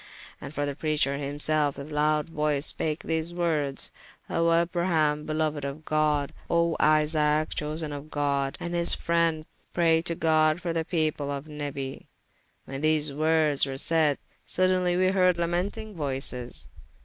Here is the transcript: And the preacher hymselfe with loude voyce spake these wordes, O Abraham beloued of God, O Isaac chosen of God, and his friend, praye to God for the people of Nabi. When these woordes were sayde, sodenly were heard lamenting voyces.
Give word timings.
And 0.41 0.51
the 0.51 0.75
preacher 0.75 1.19
hymselfe 1.19 1.77
with 1.77 1.91
loude 1.91 2.27
voyce 2.29 2.65
spake 2.65 3.03
these 3.03 3.35
wordes, 3.35 3.91
O 4.31 4.51
Abraham 4.51 5.27
beloued 5.27 5.63
of 5.63 5.85
God, 5.85 6.33
O 6.49 6.75
Isaac 6.79 7.49
chosen 7.53 7.93
of 7.93 8.09
God, 8.09 8.57
and 8.59 8.73
his 8.73 8.95
friend, 8.95 9.45
praye 9.75 10.01
to 10.05 10.15
God 10.15 10.59
for 10.59 10.73
the 10.73 10.83
people 10.83 11.29
of 11.29 11.45
Nabi. 11.45 12.07
When 12.65 12.81
these 12.81 13.11
woordes 13.11 13.67
were 13.67 13.77
sayde, 13.77 14.17
sodenly 14.43 14.97
were 14.97 15.11
heard 15.11 15.37
lamenting 15.37 15.93
voyces. 15.93 16.67